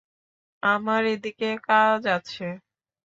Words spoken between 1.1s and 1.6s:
এদিকে